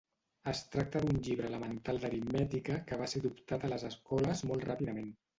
[0.51, 5.13] Es tracta d'un llibre elemental d'aritmètica que va ser adoptat a les escoles molt ràpidament.